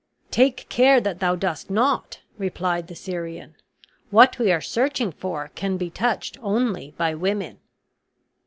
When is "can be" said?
5.53-5.91